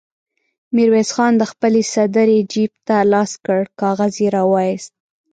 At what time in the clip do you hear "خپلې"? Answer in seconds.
1.51-1.81